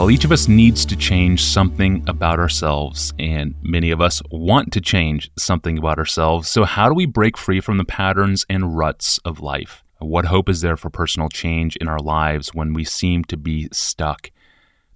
Well, 0.00 0.10
each 0.10 0.24
of 0.24 0.32
us 0.32 0.48
needs 0.48 0.86
to 0.86 0.96
change 0.96 1.44
something 1.44 2.02
about 2.06 2.38
ourselves, 2.38 3.12
and 3.18 3.54
many 3.60 3.90
of 3.90 4.00
us 4.00 4.22
want 4.30 4.72
to 4.72 4.80
change 4.80 5.30
something 5.38 5.76
about 5.76 5.98
ourselves. 5.98 6.48
So, 6.48 6.64
how 6.64 6.88
do 6.88 6.94
we 6.94 7.04
break 7.04 7.36
free 7.36 7.60
from 7.60 7.76
the 7.76 7.84
patterns 7.84 8.46
and 8.48 8.74
ruts 8.74 9.18
of 9.26 9.40
life? 9.40 9.84
What 9.98 10.24
hope 10.24 10.48
is 10.48 10.62
there 10.62 10.78
for 10.78 10.88
personal 10.88 11.28
change 11.28 11.76
in 11.76 11.86
our 11.86 11.98
lives 11.98 12.54
when 12.54 12.72
we 12.72 12.82
seem 12.82 13.24
to 13.24 13.36
be 13.36 13.68
stuck? 13.72 14.30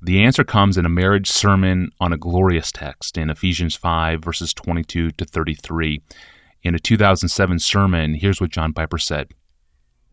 The 0.01 0.25
answer 0.25 0.43
comes 0.43 0.79
in 0.79 0.87
a 0.87 0.89
marriage 0.89 1.31
sermon 1.31 1.91
on 2.01 2.15
a 2.15 2.19
glorious 2.19 2.73
text 2.73 3.19
in 3.19 3.29
Ephesians 3.29 3.77
5, 3.77 4.25
verses 4.25 4.55
22 4.55 5.11
to 5.11 5.25
33. 5.27 6.01
In 6.63 6.75
a 6.75 6.79
2007 6.79 7.59
sermon, 7.59 8.15
here's 8.15 8.41
what 8.41 8.49
John 8.49 8.73
Piper 8.73 8.97
said 8.97 9.33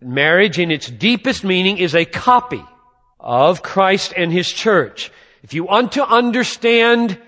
Marriage, 0.01 0.59
in 0.59 0.69
its 0.69 0.89
deepest 0.89 1.45
meaning, 1.45 1.77
is 1.77 1.95
a 1.95 2.03
copy 2.03 2.65
of 3.21 3.63
Christ 3.63 4.13
and 4.15 4.31
His 4.31 4.51
church. 4.51 5.11
If 5.43 5.53
you 5.53 5.63
want 5.63 5.93
to 5.93 6.05
understand 6.05 7.19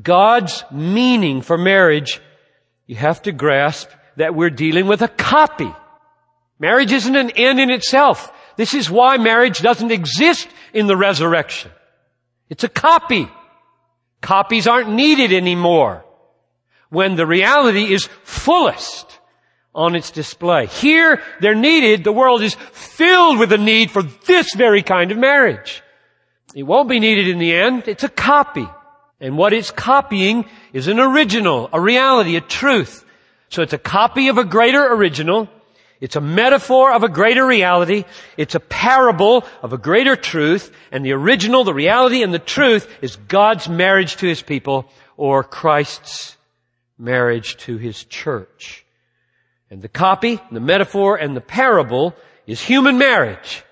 God's 0.00 0.64
meaning 0.70 1.42
for 1.42 1.56
marriage, 1.56 2.20
you 2.86 2.96
have 2.96 3.22
to 3.22 3.32
grasp 3.32 3.88
that 4.16 4.34
we're 4.34 4.50
dealing 4.50 4.86
with 4.86 5.02
a 5.02 5.08
copy. 5.08 5.72
Marriage 6.58 6.92
isn't 6.92 7.16
an 7.16 7.30
end 7.30 7.60
in 7.60 7.70
itself. 7.70 8.32
This 8.56 8.74
is 8.74 8.90
why 8.90 9.16
marriage 9.16 9.60
doesn't 9.60 9.90
exist 9.90 10.48
in 10.72 10.86
the 10.86 10.96
resurrection. 10.96 11.70
It's 12.48 12.64
a 12.64 12.68
copy. 12.68 13.28
Copies 14.20 14.66
aren't 14.66 14.90
needed 14.90 15.32
anymore 15.32 16.04
when 16.90 17.16
the 17.16 17.26
reality 17.26 17.92
is 17.92 18.08
fullest 18.22 19.18
on 19.74 19.96
its 19.96 20.10
display. 20.10 20.66
Here, 20.66 21.20
they're 21.40 21.54
needed. 21.54 22.04
The 22.04 22.12
world 22.12 22.42
is 22.42 22.54
filled 22.54 23.38
with 23.38 23.52
a 23.52 23.58
need 23.58 23.90
for 23.90 24.02
this 24.02 24.54
very 24.54 24.82
kind 24.82 25.10
of 25.10 25.18
marriage. 25.18 25.82
It 26.54 26.62
won't 26.62 26.88
be 26.88 27.00
needed 27.00 27.28
in 27.28 27.38
the 27.38 27.52
end. 27.52 27.88
It's 27.88 28.04
a 28.04 28.08
copy. 28.08 28.68
And 29.20 29.36
what 29.36 29.52
it's 29.52 29.70
copying 29.70 30.46
is 30.72 30.86
an 30.86 31.00
original, 31.00 31.68
a 31.72 31.80
reality, 31.80 32.36
a 32.36 32.40
truth. 32.40 33.04
So 33.48 33.62
it's 33.62 33.72
a 33.72 33.78
copy 33.78 34.28
of 34.28 34.38
a 34.38 34.44
greater 34.44 34.86
original. 34.92 35.48
It's 36.00 36.16
a 36.16 36.20
metaphor 36.20 36.92
of 36.92 37.02
a 37.02 37.08
greater 37.08 37.46
reality. 37.46 38.04
It's 38.36 38.54
a 38.54 38.60
parable 38.60 39.44
of 39.62 39.72
a 39.72 39.78
greater 39.78 40.16
truth. 40.16 40.70
And 40.92 41.04
the 41.04 41.12
original, 41.12 41.64
the 41.64 41.74
reality, 41.74 42.22
and 42.22 42.32
the 42.32 42.38
truth 42.38 42.88
is 43.00 43.16
God's 43.16 43.68
marriage 43.68 44.16
to 44.16 44.26
His 44.26 44.42
people 44.42 44.86
or 45.16 45.42
Christ's 45.42 46.36
marriage 46.98 47.56
to 47.58 47.76
His 47.76 48.04
church. 48.04 48.83
And 49.74 49.82
the 49.82 49.88
copy, 49.88 50.40
the 50.52 50.60
metaphor, 50.60 51.16
and 51.16 51.36
the 51.36 51.40
parable 51.40 52.14
is 52.46 52.60
human 52.60 52.96
marriage. 52.96 53.64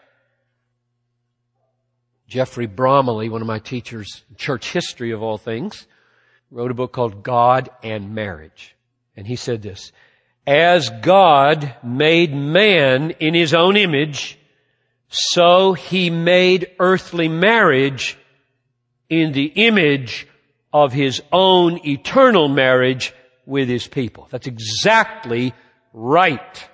Geoffrey 2.26 2.66
Bromiley, 2.66 3.30
one 3.30 3.40
of 3.40 3.46
my 3.46 3.60
teachers 3.60 4.24
church 4.36 4.72
history 4.72 5.12
of 5.12 5.22
all 5.22 5.38
things, 5.38 5.86
wrote 6.50 6.72
a 6.72 6.74
book 6.74 6.92
called 6.92 7.22
God 7.22 7.70
and 7.84 8.16
Marriage. 8.16 8.74
And 9.16 9.28
he 9.28 9.36
said 9.36 9.62
this, 9.62 9.92
as 10.44 10.90
God 11.02 11.72
made 11.84 12.34
man 12.34 13.12
in 13.20 13.32
his 13.32 13.54
own 13.54 13.76
image, 13.76 14.36
so 15.08 15.72
he 15.72 16.10
made 16.10 16.72
earthly 16.80 17.28
marriage 17.28 18.18
in 19.08 19.30
the 19.30 19.52
image 19.54 20.26
of 20.72 20.92
his 20.92 21.22
own 21.30 21.86
eternal 21.86 22.48
marriage 22.48 23.14
with 23.46 23.68
his 23.68 23.86
people. 23.86 24.26
That's 24.32 24.48
exactly 24.48 25.54
right. 25.92 26.68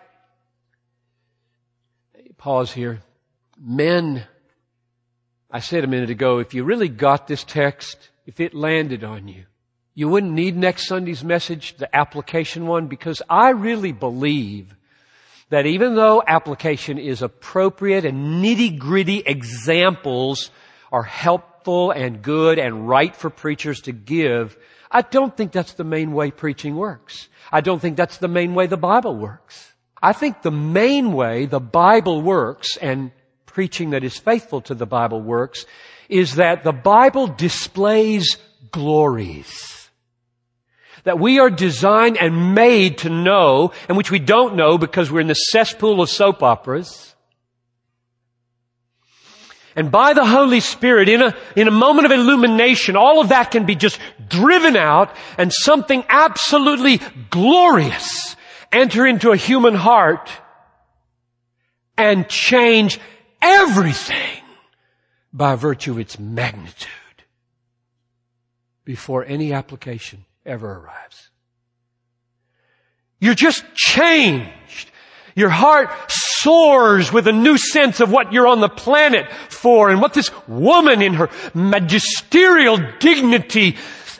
Pause 2.37 2.73
here. 2.73 3.01
Men, 3.61 4.25
I 5.51 5.61
said 5.61 5.83
a 5.83 5.89
minute 5.89 6.11
ago, 6.11 6.39
if 6.39 6.55
you 6.55 6.65
really 6.65 6.89
got 6.89 7.27
this 7.27 7.43
text, 7.43 8.11
if 8.27 8.39
it 8.41 8.55
landed 8.55 9.03
on 9.03 9.27
you, 9.27 9.45
you 9.95 10.09
wouldn't 10.09 10.33
need 10.33 10.57
next 10.57 10.87
Sunday's 10.87 11.25
message, 11.25 11.77
the 11.77 11.95
application 11.95 12.67
one, 12.67 12.87
because 12.87 13.21
I 13.28 13.51
really 13.51 13.91
believe 13.91 14.77
that 15.51 15.67
even 15.67 15.97
though 15.97 16.23
application 16.25 16.99
is 16.99 17.23
appropriate 17.23 18.05
and 18.05 18.45
nitty 18.45 18.78
gritty 18.78 19.23
examples 19.27 20.51
are 20.93 21.03
helpful 21.59 21.91
and 21.91 22.23
good 22.23 22.59
and 22.59 22.89
right 22.89 23.17
for 23.17 23.31
preachers 23.31 23.81
to 23.81 23.93
give, 23.93 24.57
I 24.91 25.03
don't 25.03 25.37
think 25.37 25.51
that's 25.51 25.73
the 25.73 25.85
main 25.85 26.13
way 26.13 26.31
preaching 26.31 26.77
works. 26.77 27.29
I 27.51 27.61
don't 27.63 27.81
think 27.81 27.97
that's 27.97 28.19
the 28.19 28.29
main 28.29 28.55
way 28.55 28.69
the 28.69 28.77
Bible 28.77 29.17
works. 29.17 29.73
I 30.01 30.13
think 30.13 30.43
the 30.43 30.53
main 30.53 31.13
way 31.13 31.47
the 31.47 31.61
Bible 31.61 32.23
works 32.23 32.77
and 32.77 33.11
preaching 33.47 33.91
that 33.91 34.05
is 34.05 34.17
faithful 34.17 34.61
to 34.63 34.75
the 34.75 34.87
Bible 34.87 35.21
works 35.21 35.67
is 36.09 36.37
that 36.37 36.63
the 36.63 36.73
Bible 36.73 37.27
displays 37.27 38.37
glories. 38.71 39.91
That 41.03 41.19
we 41.19 41.41
are 41.41 41.51
designed 41.51 42.19
and 42.19 42.55
made 42.55 42.99
to 42.99 43.11
know, 43.11 43.73
and 43.89 43.97
which 43.97 44.13
we 44.13 44.21
don't 44.21 44.55
know 44.55 44.79
because 44.79 45.11
we're 45.11 45.21
in 45.23 45.27
the 45.27 45.35
cesspool 45.35 46.01
of 46.01 46.09
soap 46.09 46.43
operas. 46.43 47.17
And 49.78 49.93
by 49.93 50.12
the 50.12 50.27
Holy 50.27 50.59
Spirit, 50.59 51.09
in 51.09 51.22
a, 51.22 51.37
in 51.55 51.69
a 51.69 51.71
moment 51.71 52.06
of 52.06 52.11
illumination, 52.11 52.97
all 52.97 53.21
of 53.21 53.28
that 53.28 53.53
can 53.53 53.65
be 53.65 53.77
just 53.77 54.00
driven 54.28 54.75
out 54.75 55.15
and 55.39 55.53
something 55.53 56.03
absolutely 56.09 57.00
glorious 57.31 58.34
enter 58.72 59.06
into 59.06 59.31
a 59.31 59.37
human 59.37 59.77
heart 59.77 60.28
and 61.97 62.28
change 62.28 62.99
everything 63.41 64.43
by 65.33 65.55
virtue 65.55 65.93
of 65.93 66.00
its 66.00 66.19
magnitude 66.19 66.89
before 68.84 69.25
any 69.25 69.53
application 69.53 70.25
ever 70.45 70.69
arrives. 70.69 71.31
You're 73.21 73.37
just 73.37 73.65
changed. 73.77 74.91
Your 75.37 75.50
heart 75.50 75.91
soars 76.43 77.12
with 77.12 77.26
a 77.26 77.32
new 77.32 77.56
sense 77.56 78.00
of 78.00 78.10
what 78.10 78.32
you're 78.32 78.47
on 78.47 78.60
the 78.60 78.69
planet 78.69 79.31
for 79.49 79.91
and 79.91 80.00
what 80.00 80.15
this 80.15 80.31
woman 80.47 81.03
in 81.03 81.15
her 81.15 81.31
magisterial 81.54 82.78
dignity 82.99 83.76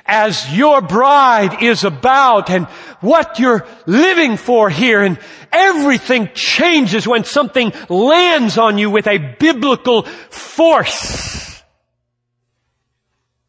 as 0.07 0.57
your 0.57 0.81
bride 0.81 1.63
is 1.63 1.85
about 1.85 2.51
and 2.51 2.67
what 3.01 3.39
you're 3.39 3.67
living 3.87 4.37
for 4.37 4.71
here 4.71 5.03
and 5.03 5.19
everything 5.53 6.31
changes 6.35 7.07
when 7.07 7.25
something 7.25 7.73
lands 7.89 8.59
on 8.59 8.79
you 8.79 8.91
with 8.91 9.07
a 9.07 9.19
biblical 9.39 10.03
force. 10.03 11.63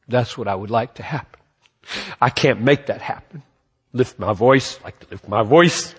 That's 0.07 0.37
what 0.37 0.47
I 0.47 0.55
would 0.55 0.69
like 0.69 0.95
to 0.95 1.03
happen. 1.03 1.39
I 2.19 2.29
can't 2.29 2.61
make 2.61 2.87
that 2.87 3.01
happen. 3.01 3.43
Lift 3.93 4.19
my 4.19 4.33
voice, 4.33 4.79
like 4.83 4.99
to 4.99 5.07
lift 5.09 5.27
my 5.27 5.43
voice. 5.43 5.95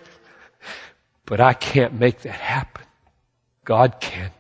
But 1.30 1.41
I 1.41 1.52
can't 1.52 1.94
make 1.94 2.22
that 2.22 2.32
happen. 2.32 2.84
God 3.64 4.00
can. 4.00 4.32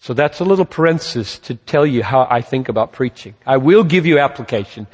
So 0.00 0.12
that's 0.12 0.40
a 0.40 0.44
little 0.44 0.64
parenthesis 0.64 1.38
to 1.46 1.54
tell 1.54 1.86
you 1.86 2.02
how 2.02 2.26
I 2.28 2.40
think 2.40 2.68
about 2.68 2.90
preaching. 2.92 3.36
I 3.46 3.58
will 3.58 3.84
give 3.84 4.04
you 4.04 4.18
application. 4.18 4.88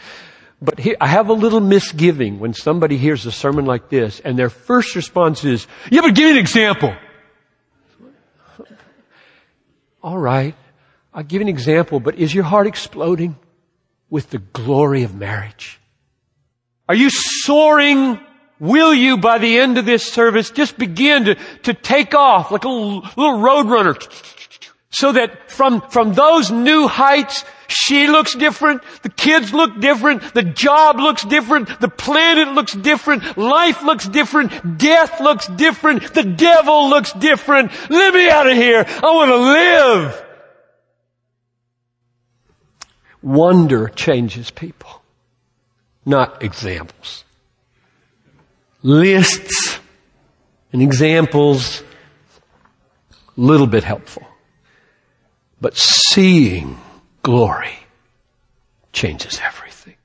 But 0.61 0.79
here, 0.79 0.97
I 1.01 1.07
have 1.07 1.31
a 1.31 1.33
little 1.33 1.61
misgiving 1.61 2.39
when 2.39 2.53
somebody 2.53 2.99
hears 2.99 3.25
a 3.25 3.33
sermon 3.33 3.65
like 3.65 3.89
this 3.89 4.21
and 4.21 4.39
their 4.39 4.51
first 4.51 4.95
response 4.95 5.43
is, 5.43 5.67
yeah, 5.91 6.03
but 6.03 6.15
give 6.15 6.27
me 6.27 6.33
an 6.33 6.37
example. 6.37 6.95
All 10.03 10.19
right. 10.19 10.55
I'll 11.15 11.23
give 11.23 11.41
you 11.41 11.47
an 11.47 11.49
example, 11.49 11.99
but 11.99 12.17
is 12.17 12.35
your 12.35 12.45
heart 12.45 12.67
exploding 12.67 13.37
with 14.11 14.29
the 14.29 14.39
glory 14.39 15.05
of 15.05 15.15
marriage? 15.15 15.81
Are 16.91 16.95
you 16.95 17.09
soaring 17.09 18.21
Will 18.61 18.95
you, 18.95 19.17
by 19.17 19.39
the 19.39 19.59
end 19.59 19.79
of 19.79 19.85
this 19.85 20.05
service, 20.05 20.51
just 20.51 20.79
begin 20.79 21.25
to, 21.25 21.35
to 21.65 21.75
take 21.75 22.15
off 22.15 22.51
like 22.51 22.65
a 22.65 22.69
little, 22.69 23.01
little 23.17 23.41
road 23.41 23.67
runner? 23.67 23.97
So 24.91 25.11
that 25.13 25.51
from, 25.51 25.81
from 25.91 26.15
those 26.15 26.53
new 26.53 26.87
heights, 26.87 27.45
she 27.67 28.07
looks 28.07 28.35
different, 28.37 28.83
the 29.03 29.09
kids 29.09 29.53
look 29.53 29.81
different, 29.81 30.35
the 30.35 30.45
job 30.45 30.99
looks 30.99 31.25
different, 31.25 31.81
the 31.81 31.89
planet 31.89 32.55
looks 32.55 32.75
different, 32.75 33.37
life 33.37 33.83
looks 33.83 34.07
different, 34.07 34.79
death 34.79 35.21
looks 35.21 35.49
different, 35.49 36.15
the 36.15 36.23
devil 36.23 36.89
looks 36.89 37.13
different. 37.15 37.73
Let 37.91 38.15
me 38.15 38.29
out 38.31 38.47
of 38.47 38.57
here. 38.57 38.85
I 38.87 39.03
want 39.03 39.31
to 39.31 39.37
live. 39.37 40.25
Wonder 43.21 43.89
changes 43.89 44.53
people, 44.53 45.03
not 46.07 46.41
examples 46.45 47.25
lists 48.85 49.81
and 50.73 50.83
examples, 50.83 51.83
a 53.11 53.41
little 53.41 53.67
bit 53.67 53.83
helpful. 53.83 54.25
But 55.61 55.77
seeing 55.77 56.79
glory 57.23 57.79
changes 58.93 59.41
everything. 59.43 59.97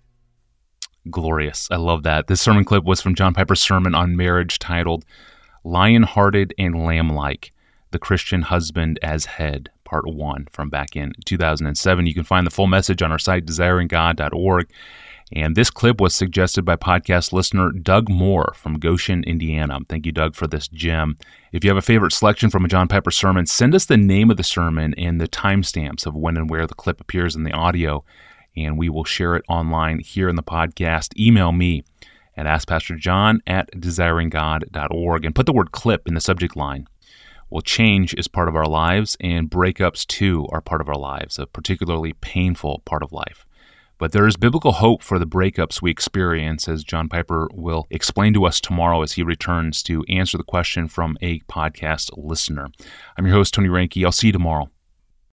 Glorious. 1.11 1.67
I 1.69 1.75
love 1.75 2.03
that. 2.03 2.27
This 2.27 2.41
sermon 2.41 2.63
clip 2.63 2.83
was 2.85 3.01
from 3.01 3.15
John 3.15 3.33
Piper's 3.33 3.61
sermon 3.61 3.93
on 3.93 4.15
marriage 4.15 4.57
titled 4.57 5.05
Lion 5.63 6.03
Hearted 6.03 6.53
and 6.57 6.85
Lamb 6.85 7.09
Like 7.09 7.51
The 7.91 7.99
Christian 7.99 8.43
Husband 8.43 8.97
as 9.03 9.25
Head 9.25 9.69
part 9.89 10.07
one 10.07 10.47
from 10.51 10.69
back 10.69 10.95
in 10.95 11.13
2007. 11.25 12.05
You 12.05 12.13
can 12.13 12.23
find 12.23 12.45
the 12.45 12.51
full 12.51 12.67
message 12.67 13.01
on 13.01 13.11
our 13.11 13.19
site, 13.19 13.45
desiringgod.org. 13.45 14.69
And 15.31 15.55
this 15.55 15.69
clip 15.69 15.99
was 16.01 16.15
suggested 16.15 16.63
by 16.63 16.75
podcast 16.75 17.33
listener 17.33 17.71
Doug 17.71 18.09
Moore 18.09 18.53
from 18.55 18.79
Goshen, 18.79 19.23
Indiana. 19.25 19.79
Thank 19.87 20.05
you, 20.05 20.11
Doug, 20.11 20.35
for 20.35 20.47
this 20.47 20.67
gem. 20.67 21.17
If 21.51 21.63
you 21.63 21.69
have 21.69 21.77
a 21.77 21.83
favorite 21.83 22.13
selection 22.13 22.49
from 22.49 22.65
a 22.65 22.67
John 22.67 22.87
Piper 22.87 23.11
sermon, 23.11 23.45
send 23.45 23.75
us 23.75 23.85
the 23.85 23.97
name 23.97 24.31
of 24.31 24.37
the 24.37 24.43
sermon 24.43 24.95
and 24.95 25.19
the 25.19 25.27
timestamps 25.27 26.05
of 26.05 26.15
when 26.15 26.37
and 26.37 26.49
where 26.49 26.65
the 26.65 26.73
clip 26.73 26.99
appears 26.99 27.35
in 27.35 27.43
the 27.43 27.51
audio, 27.51 28.03
and 28.55 28.77
we 28.77 28.89
will 28.89 29.05
share 29.05 29.35
it 29.35 29.45
online 29.47 29.99
here 29.99 30.29
in 30.29 30.35
the 30.35 30.43
podcast. 30.43 31.17
Email 31.19 31.51
me 31.51 31.83
at 32.35 32.47
AskPastorJohn 32.47 33.39
at 33.45 33.71
desiringgod.org 33.73 35.25
and 35.25 35.35
put 35.35 35.45
the 35.45 35.53
word 35.53 35.71
clip 35.71 36.07
in 36.07 36.15
the 36.15 36.21
subject 36.21 36.55
line. 36.55 36.87
Well, 37.49 37.61
change 37.61 38.13
is 38.13 38.27
part 38.27 38.47
of 38.47 38.55
our 38.55 38.67
lives, 38.67 39.17
and 39.19 39.49
breakups 39.49 40.05
too 40.05 40.47
are 40.51 40.61
part 40.61 40.81
of 40.81 40.89
our 40.89 40.97
lives, 40.97 41.39
a 41.39 41.47
particularly 41.47 42.13
painful 42.13 42.83
part 42.85 43.01
of 43.01 43.11
life. 43.11 43.45
But 43.97 44.13
there 44.13 44.27
is 44.27 44.37
biblical 44.37 44.73
hope 44.73 45.03
for 45.03 45.19
the 45.19 45.27
breakups 45.27 45.81
we 45.81 45.91
experience, 45.91 46.69
as 46.69 46.83
John 46.83 47.09
Piper 47.09 47.49
will 47.51 47.87
explain 47.89 48.33
to 48.35 48.45
us 48.45 48.61
tomorrow 48.61 49.01
as 49.01 49.13
he 49.13 49.23
returns 49.23 49.83
to 49.83 50.05
answer 50.07 50.37
the 50.37 50.43
question 50.43 50.87
from 50.87 51.17
a 51.21 51.39
podcast 51.41 52.11
listener. 52.15 52.67
I'm 53.17 53.25
your 53.25 53.35
host, 53.35 53.53
Tony 53.53 53.67
Reinke. 53.67 54.05
I'll 54.05 54.11
see 54.11 54.27
you 54.27 54.33
tomorrow. 54.33 54.69